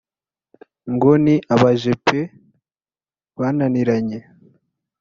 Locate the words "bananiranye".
3.39-4.19